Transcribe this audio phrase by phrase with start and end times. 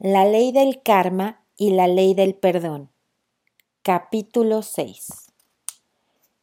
[0.00, 2.90] La ley del karma y la ley del perdón.
[3.82, 5.06] Capítulo 6.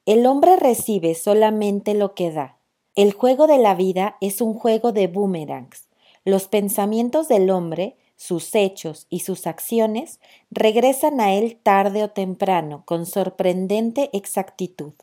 [0.06, 2.58] El hombre recibe solamente lo que da.
[2.96, 5.90] El juego de la vida es un juego de boomerangs.
[6.24, 12.84] Los pensamientos del hombre, sus hechos y sus acciones regresan a él tarde o temprano
[12.86, 14.94] con sorprendente exactitud.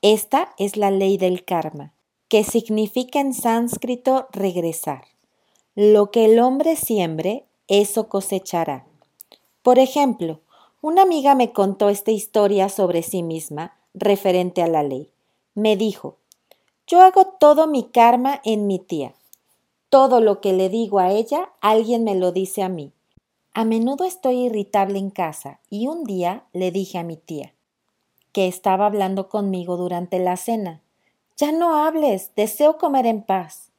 [0.00, 1.92] Esta es la ley del karma,
[2.28, 5.04] que significa en sánscrito regresar.
[5.74, 8.86] Lo que el hombre siembre, eso cosechará.
[9.62, 10.40] Por ejemplo,
[10.80, 15.10] una amiga me contó esta historia sobre sí misma referente a la ley.
[15.54, 16.16] Me dijo,
[16.86, 19.14] yo hago todo mi karma en mi tía.
[19.88, 22.92] Todo lo que le digo a ella, alguien me lo dice a mí.
[23.54, 27.54] A menudo estoy irritable en casa y un día le dije a mi tía,
[28.32, 30.82] que estaba hablando conmigo durante la cena,
[31.36, 33.70] ya no hables, deseo comer en paz.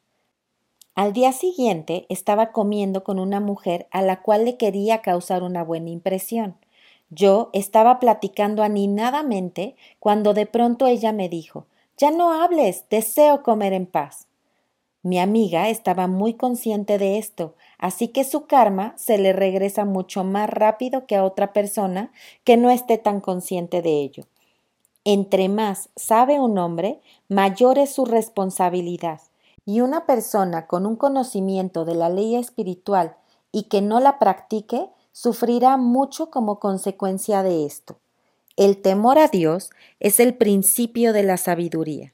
[0.97, 5.63] Al día siguiente estaba comiendo con una mujer a la cual le quería causar una
[5.63, 6.57] buena impresión.
[7.11, 11.67] Yo estaba platicando aninadamente cuando de pronto ella me dijo
[11.99, 14.25] Ya no hables, deseo comer en paz.
[15.03, 20.23] Mi amiga estaba muy consciente de esto, así que su karma se le regresa mucho
[20.23, 22.11] más rápido que a otra persona
[22.43, 24.23] que no esté tan consciente de ello.
[25.03, 29.21] Entre más sabe un hombre, mayor es su responsabilidad
[29.67, 33.17] y una persona con un conocimiento de la ley espiritual
[33.51, 37.99] y que no la practique, sufrirá mucho como consecuencia de esto.
[38.55, 42.13] El temor a Dios es el principio de la sabiduría.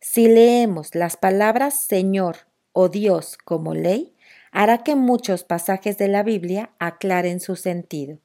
[0.00, 2.36] Si leemos las palabras Señor
[2.72, 4.16] o Dios como ley,
[4.50, 8.18] hará que muchos pasajes de la Biblia aclaren su sentido.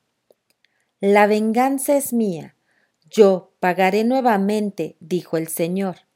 [1.02, 2.56] La venganza es mía,
[3.10, 6.09] yo pagaré nuevamente, dijo el Señor.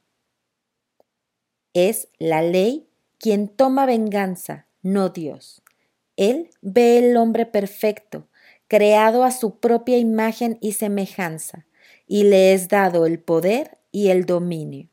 [1.74, 5.60] Es la ley quien toma venganza, no Dios.
[6.16, 8.28] Él ve el hombre perfecto,
[8.68, 11.66] creado a su propia imagen y semejanza,
[12.06, 14.88] y le es dado el poder y el dominio.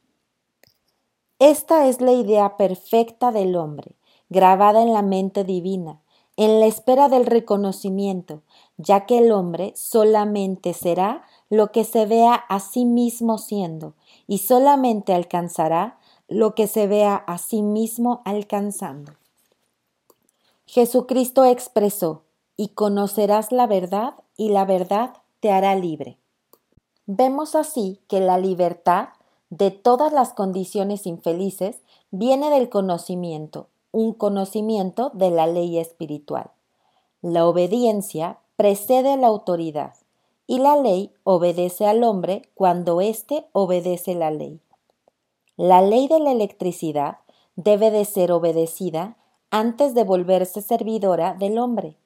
[1.37, 3.95] Esta es la idea perfecta del hombre,
[4.29, 6.01] grabada en la mente divina,
[6.35, 8.41] en la espera del reconocimiento,
[8.77, 13.93] ya que el hombre solamente será lo que se vea a sí mismo siendo,
[14.25, 15.99] y solamente alcanzará
[16.31, 19.11] lo que se vea a sí mismo alcanzando.
[20.65, 22.21] Jesucristo expresó,
[22.55, 26.17] y conocerás la verdad, y la verdad te hará libre.
[27.05, 29.09] Vemos así que la libertad
[29.49, 31.81] de todas las condiciones infelices
[32.11, 36.51] viene del conocimiento, un conocimiento de la ley espiritual.
[37.21, 39.95] La obediencia precede la autoridad,
[40.47, 44.61] y la ley obedece al hombre cuando éste obedece la ley.
[45.57, 47.17] La ley de la electricidad
[47.55, 49.17] debe de ser obedecida
[49.49, 51.97] antes de volverse servidora del hombre.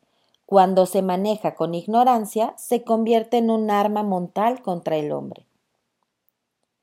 [0.45, 5.45] Cuando se maneja con ignorancia, se convierte en un arma montal contra el hombre.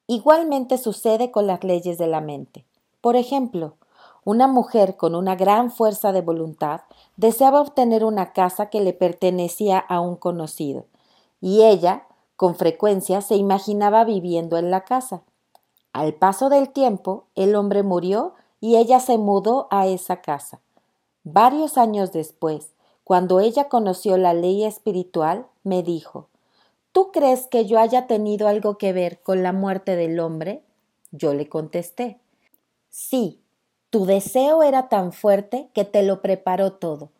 [0.07, 2.65] Igualmente sucede con las leyes de la mente.
[3.01, 3.75] Por ejemplo,
[4.25, 6.83] una mujer con una gran fuerza de voluntad
[7.17, 10.87] deseaba obtener una casa que le pertenecía a un conocido,
[11.41, 12.07] y ella,
[12.37, 15.23] con frecuencia, se imaginaba viviendo en la casa.
[15.93, 20.61] Al paso del tiempo, el hombre murió y ella se mudó a esa casa.
[21.25, 22.73] Varios años después,
[23.05, 26.29] cuando ella conoció la ley espiritual, me dijo
[26.93, 30.63] ¿Tú crees que yo haya tenido algo que ver con la muerte del hombre?
[31.11, 32.21] Yo le contesté
[32.95, 33.41] Sí,
[33.89, 37.11] tu deseo era tan fuerte que te lo preparó todo,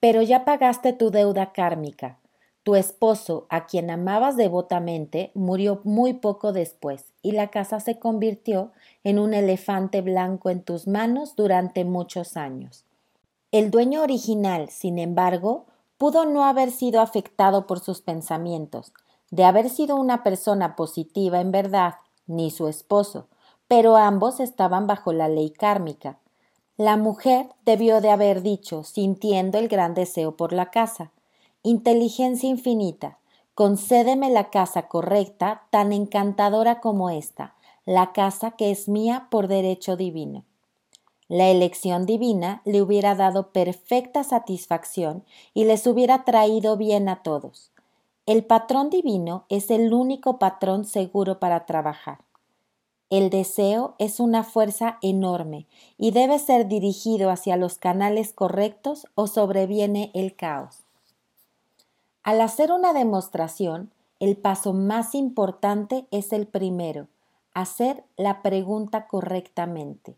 [0.00, 2.18] pero ya pagaste tu deuda kármica.
[2.64, 8.72] Tu esposo, a quien amabas devotamente, murió muy poco después, y la casa se convirtió
[9.04, 12.86] en un elefante blanco en tus manos durante muchos años.
[13.52, 15.66] El dueño original, sin embargo,
[15.98, 18.94] pudo no haber sido afectado por sus pensamientos,
[19.30, 23.28] de haber sido una persona positiva en verdad, ni su esposo,
[23.68, 26.18] pero ambos estaban bajo la ley kármica.
[26.78, 31.12] La mujer debió de haber dicho, sintiendo el gran deseo por la casa,
[31.66, 33.20] Inteligencia infinita,
[33.54, 37.54] concédeme la casa correcta, tan encantadora como esta,
[37.86, 40.44] la casa que es mía por derecho divino.
[41.26, 45.24] La elección divina le hubiera dado perfecta satisfacción
[45.54, 47.70] y les hubiera traído bien a todos.
[48.26, 52.18] El patrón divino es el único patrón seguro para trabajar.
[53.08, 55.66] El deseo es una fuerza enorme
[55.96, 60.83] y debe ser dirigido hacia los canales correctos o sobreviene el caos.
[62.24, 67.06] Al hacer una demostración, el paso más importante es el primero,
[67.52, 70.16] hacer la pregunta correctamente.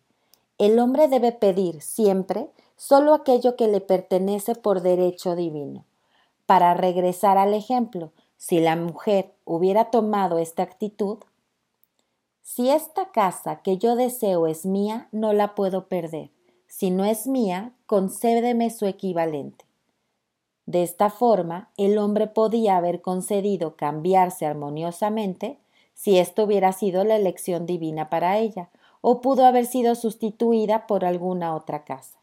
[0.56, 5.84] El hombre debe pedir siempre solo aquello que le pertenece por derecho divino.
[6.46, 11.18] Para regresar al ejemplo, si la mujer hubiera tomado esta actitud,
[12.40, 16.30] si esta casa que yo deseo es mía, no la puedo perder.
[16.68, 19.65] Si no es mía, concédeme su equivalente.
[20.66, 25.58] De esta forma, el hombre podía haber concedido cambiarse armoniosamente
[25.94, 28.68] si esto hubiera sido la elección divina para ella,
[29.00, 32.18] o pudo haber sido sustituida por alguna otra casa.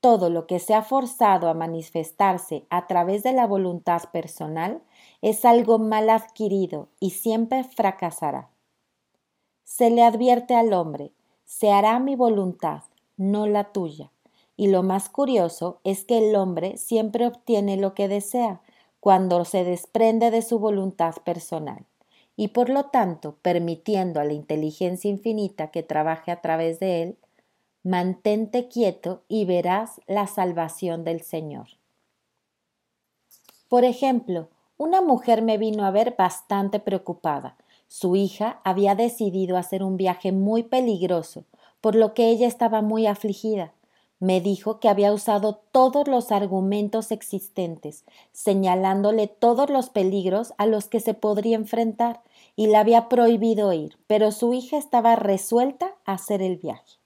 [0.00, 4.82] Todo lo que se ha forzado a manifestarse a través de la voluntad personal
[5.22, 8.50] es algo mal adquirido y siempre fracasará.
[9.64, 11.12] Se le advierte al hombre,
[11.44, 12.82] se hará mi voluntad,
[13.16, 14.12] no la tuya.
[14.56, 18.60] Y lo más curioso es que el hombre siempre obtiene lo que desea
[19.00, 21.84] cuando se desprende de su voluntad personal
[22.36, 27.18] y por lo tanto permitiendo a la inteligencia infinita que trabaje a través de él,
[27.82, 31.68] mantente quieto y verás la salvación del Señor.
[33.68, 37.56] Por ejemplo, una mujer me vino a ver bastante preocupada.
[37.88, 41.44] Su hija había decidido hacer un viaje muy peligroso,
[41.80, 43.72] por lo que ella estaba muy afligida.
[44.18, 50.86] Me dijo que había usado todos los argumentos existentes, señalándole todos los peligros a los
[50.86, 52.22] que se podría enfrentar,
[52.56, 56.98] y le había prohibido ir, pero su hija estaba resuelta a hacer el viaje.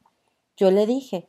[0.56, 1.26] Yo le dije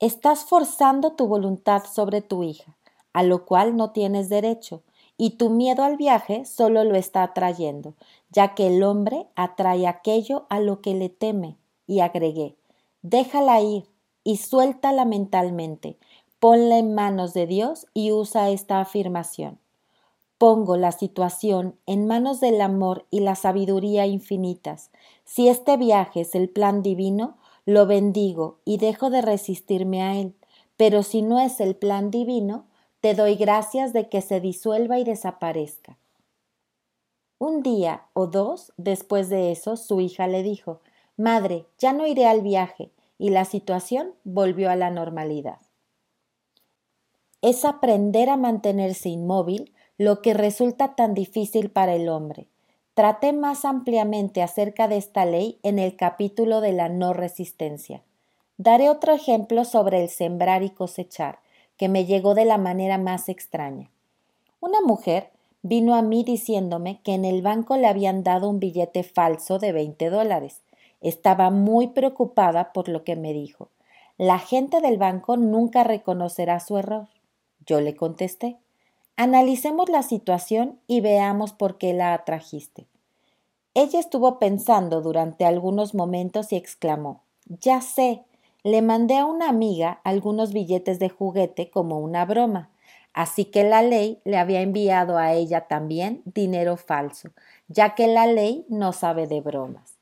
[0.00, 2.76] Estás forzando tu voluntad sobre tu hija,
[3.12, 4.82] a lo cual no tienes derecho,
[5.16, 7.94] y tu miedo al viaje solo lo está atrayendo,
[8.30, 11.56] ya que el hombre atrae aquello a lo que le teme.
[11.86, 12.56] Y agregué
[13.02, 13.88] Déjala ir,
[14.28, 15.96] y suéltala mentalmente.
[16.38, 19.58] Ponla en manos de Dios y usa esta afirmación.
[20.36, 24.90] Pongo la situación en manos del amor y la sabiduría infinitas.
[25.24, 30.34] Si este viaje es el plan divino, lo bendigo y dejo de resistirme a él.
[30.76, 32.66] Pero si no es el plan divino,
[33.00, 35.96] te doy gracias de que se disuelva y desaparezca.
[37.38, 40.82] Un día o dos después de eso, su hija le dijo
[41.16, 45.58] Madre, ya no iré al viaje, y la situación volvió a la normalidad.
[47.42, 52.46] Es aprender a mantenerse inmóvil lo que resulta tan difícil para el hombre.
[52.94, 58.02] Traté más ampliamente acerca de esta ley en el capítulo de la no resistencia.
[58.56, 61.40] Daré otro ejemplo sobre el sembrar y cosechar,
[61.76, 63.90] que me llegó de la manera más extraña.
[64.58, 65.30] Una mujer
[65.62, 69.72] vino a mí diciéndome que en el banco le habían dado un billete falso de
[69.72, 70.62] veinte dólares
[71.00, 73.70] estaba muy preocupada por lo que me dijo.
[74.16, 77.08] La gente del banco nunca reconocerá su error.
[77.66, 78.56] Yo le contesté.
[79.16, 82.86] Analicemos la situación y veamos por qué la atrajiste.
[83.74, 88.24] Ella estuvo pensando durante algunos momentos y exclamó Ya sé,
[88.64, 92.70] le mandé a una amiga algunos billetes de juguete como una broma,
[93.12, 97.30] así que la ley le había enviado a ella también dinero falso,
[97.68, 99.97] ya que la ley no sabe de bromas.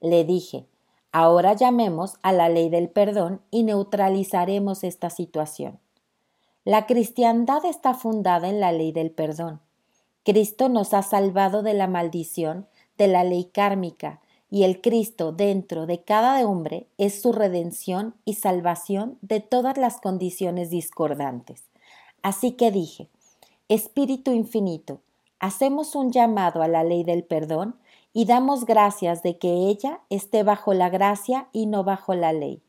[0.00, 0.66] Le dije,
[1.12, 5.78] ahora llamemos a la ley del perdón y neutralizaremos esta situación.
[6.64, 9.60] La cristiandad está fundada en la ley del perdón.
[10.24, 12.66] Cristo nos ha salvado de la maldición
[12.98, 14.20] de la ley kármica
[14.50, 20.00] y el Cristo dentro de cada hombre es su redención y salvación de todas las
[20.00, 21.64] condiciones discordantes.
[22.22, 23.08] Así que dije,
[23.68, 25.00] Espíritu infinito,
[25.38, 27.76] hacemos un llamado a la ley del perdón
[28.12, 32.62] y damos gracias de que ella esté bajo la gracia y no bajo la ley,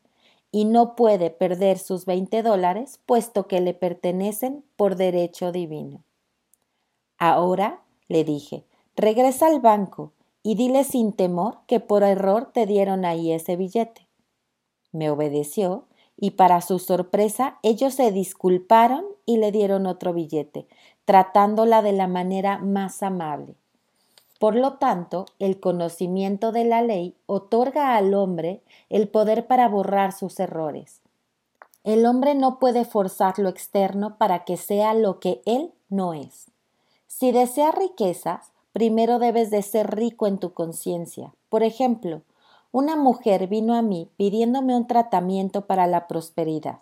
[0.50, 6.04] y no puede perder sus 20 dólares puesto que le pertenecen por derecho divino.
[7.18, 8.64] Ahora, le dije,
[8.96, 14.08] regresa al banco y dile sin temor que por error te dieron ahí ese billete.
[14.92, 20.66] Me obedeció y para su sorpresa ellos se disculparon y le dieron otro billete,
[21.04, 23.56] tratándola de la manera más amable.
[24.42, 30.10] Por lo tanto, el conocimiento de la ley otorga al hombre el poder para borrar
[30.10, 31.00] sus errores.
[31.84, 36.50] El hombre no puede forzar lo externo para que sea lo que él no es.
[37.06, 41.32] Si deseas riquezas, primero debes de ser rico en tu conciencia.
[41.48, 42.22] Por ejemplo,
[42.72, 46.80] una mujer vino a mí pidiéndome un tratamiento para la prosperidad.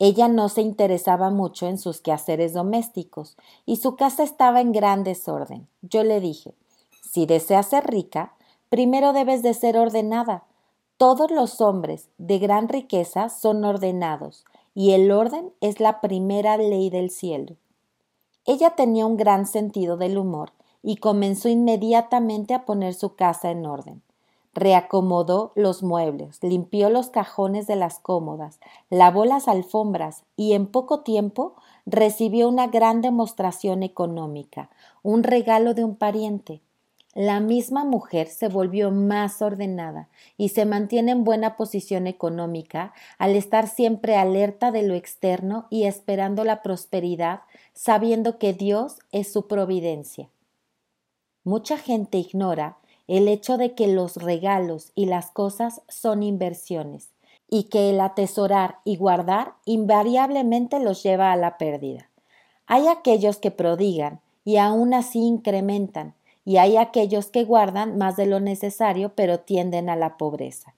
[0.00, 3.36] Ella no se interesaba mucho en sus quehaceres domésticos
[3.66, 5.68] y su casa estaba en gran desorden.
[5.82, 6.54] Yo le dije,
[7.18, 8.34] si deseas ser rica,
[8.68, 10.44] primero debes de ser ordenada.
[10.98, 16.90] Todos los hombres de gran riqueza son ordenados, y el orden es la primera ley
[16.90, 17.56] del cielo.
[18.44, 23.66] Ella tenía un gran sentido del humor y comenzó inmediatamente a poner su casa en
[23.66, 24.00] orden.
[24.54, 28.60] reacomodó los muebles, limpió los cajones de las cómodas,
[28.90, 34.70] lavó las alfombras y en poco tiempo recibió una gran demostración económica,
[35.02, 36.62] un regalo de un pariente.
[37.20, 43.34] La misma mujer se volvió más ordenada y se mantiene en buena posición económica al
[43.34, 47.40] estar siempre alerta de lo externo y esperando la prosperidad,
[47.74, 50.28] sabiendo que Dios es su providencia.
[51.42, 52.76] Mucha gente ignora
[53.08, 57.08] el hecho de que los regalos y las cosas son inversiones
[57.50, 62.08] y que el atesorar y guardar invariablemente los lleva a la pérdida.
[62.68, 66.14] Hay aquellos que prodigan y aún así incrementan,
[66.48, 70.74] y hay aquellos que guardan más de lo necesario pero tienden a la pobreza.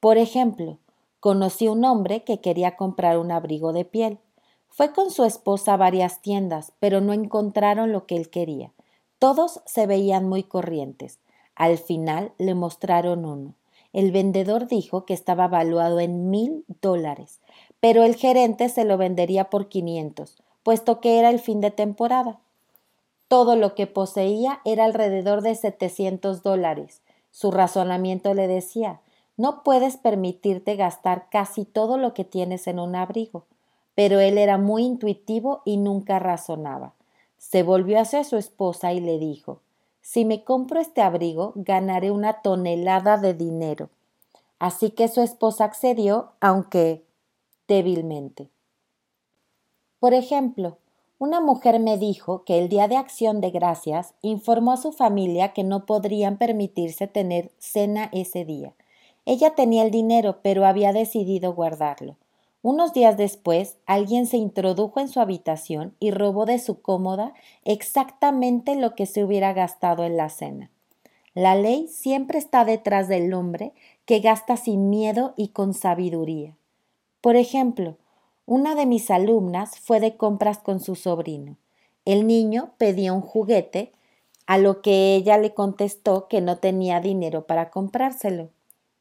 [0.00, 0.78] Por ejemplo,
[1.20, 4.18] conocí un hombre que quería comprar un abrigo de piel.
[4.66, 8.72] Fue con su esposa a varias tiendas, pero no encontraron lo que él quería.
[9.18, 11.18] Todos se veían muy corrientes.
[11.54, 13.56] Al final le mostraron uno.
[13.92, 17.42] El vendedor dijo que estaba valuado en mil dólares,
[17.78, 22.40] pero el gerente se lo vendería por quinientos, puesto que era el fin de temporada.
[23.28, 27.02] Todo lo que poseía era alrededor de setecientos dólares.
[27.30, 29.00] Su razonamiento le decía
[29.36, 33.44] no puedes permitirte gastar casi todo lo que tienes en un abrigo.
[33.96, 36.94] Pero él era muy intuitivo y nunca razonaba.
[37.38, 39.60] Se volvió hacia su esposa y le dijo
[40.04, 43.88] si me compro este abrigo, ganaré una tonelada de dinero.
[44.58, 47.02] Así que su esposa accedió, aunque
[47.66, 48.50] débilmente.
[50.00, 50.76] Por ejemplo,
[51.18, 55.52] una mujer me dijo que el día de acción de gracias informó a su familia
[55.52, 58.74] que no podrían permitirse tener cena ese día.
[59.24, 62.16] Ella tenía el dinero, pero había decidido guardarlo.
[62.62, 68.74] Unos días después, alguien se introdujo en su habitación y robó de su cómoda exactamente
[68.74, 70.70] lo que se hubiera gastado en la cena.
[71.34, 73.72] La ley siempre está detrás del hombre
[74.04, 76.56] que gasta sin miedo y con sabiduría.
[77.20, 77.96] Por ejemplo,
[78.46, 81.56] una de mis alumnas fue de compras con su sobrino.
[82.04, 83.92] El niño pedía un juguete,
[84.46, 88.50] a lo que ella le contestó que no tenía dinero para comprárselo.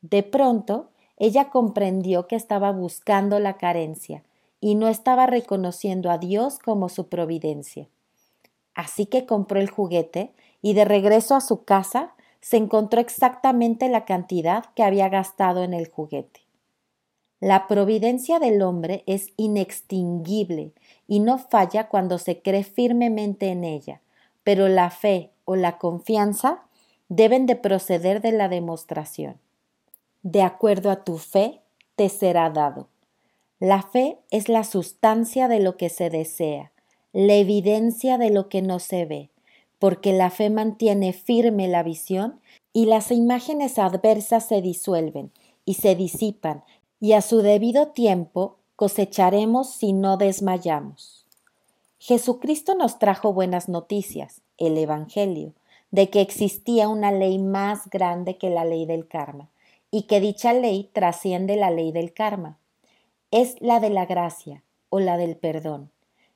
[0.02, 4.24] De pronto, ella comprendió que estaba buscando la carencia
[4.62, 7.90] y no estaba reconociendo a Dios como su providencia.
[8.74, 10.32] Así que compró el juguete
[10.62, 15.74] y de regreso a su casa se encontró exactamente la cantidad que había gastado en
[15.74, 16.43] el juguete.
[17.44, 20.72] La providencia del hombre es inextinguible
[21.08, 24.00] y no falla cuando se cree firmemente en ella,
[24.44, 26.64] pero la fe o la confianza
[27.10, 29.44] deben de proceder de la demostración
[30.24, 31.60] de acuerdo a tu fe,
[31.96, 32.88] te será dado.
[33.60, 36.72] La fe es la sustancia de lo que se desea,
[37.12, 39.30] la evidencia de lo que no se ve,
[39.80, 42.40] porque la fe mantiene firme la visión
[42.72, 45.32] y las imágenes adversas se disuelven
[45.66, 46.64] y se disipan,
[47.04, 51.26] y a su debido tiempo cosecharemos si no desmayamos.
[52.00, 55.52] Jesucristo nos trajo buenas noticias, el Evangelio,
[55.92, 59.50] de que existía una ley más grande que la ley del karma
[59.92, 62.58] y que dicha ley trasciende la ley del karma.
[63.32, 65.92] Es la de la gracia o la del perdón.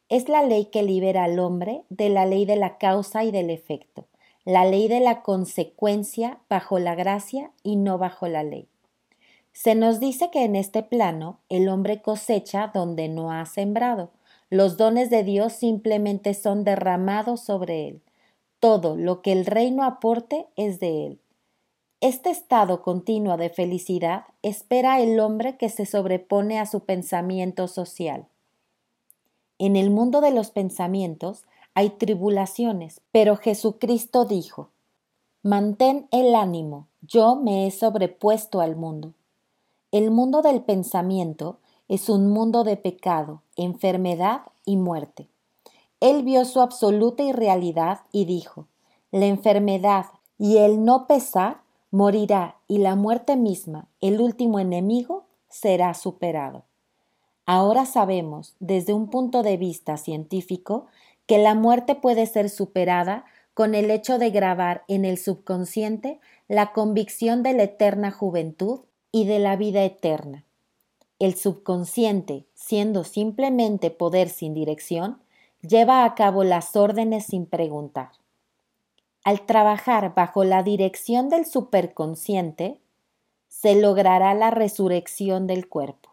[0.09, 3.51] Es la ley que libera al hombre de la ley de la causa y del
[3.51, 4.03] efecto,
[4.43, 8.67] la ley de la consecuencia bajo la gracia y no bajo la ley.
[9.58, 14.12] Se nos dice que en este plano el hombre cosecha donde no ha sembrado.
[14.52, 18.04] Los dones de Dios simplemente son derramados sobre él.
[18.60, 21.20] Todo lo que el reino aporte es de él.
[22.02, 28.28] Este estado continuo de felicidad espera el hombre que se sobrepone a su pensamiento social.
[29.58, 34.70] En el mundo de los pensamientos hay tribulaciones, pero Jesucristo dijo,
[35.42, 39.16] Mantén el ánimo, yo me he sobrepuesto al mundo.
[39.91, 45.29] El mundo del pensamiento es un mundo de pecado, enfermedad y muerte.
[46.01, 48.67] Él vio su absoluta irrealidad y dijo,
[49.12, 55.94] la enfermedad y el no pesar morirá y la muerte misma, el último enemigo, será
[55.94, 56.63] superado.
[57.46, 60.88] Ahora sabemos, desde un punto de vista científico,
[61.27, 66.74] que la muerte puede ser superada con el hecho de grabar en el subconsciente la
[66.74, 70.46] convicción de la eterna juventud y de la vida eterna.
[71.20, 75.20] El subconsciente, siendo simplemente poder sin dirección,
[75.62, 78.10] lleva a cabo las órdenes sin preguntar
[79.28, 82.80] al trabajar bajo la dirección del superconsciente,
[83.50, 86.12] se logrará la resurrección del cuerpo.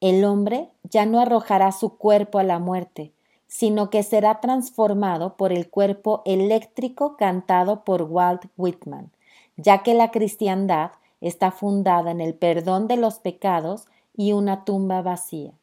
[0.00, 3.12] El hombre ya no arrojará su cuerpo a la muerte,
[3.48, 9.10] sino que será transformado por el cuerpo eléctrico cantado por Walt Whitman,
[9.58, 15.02] ya que la cristiandad está fundada en el perdón de los pecados y una tumba
[15.02, 15.59] vacía.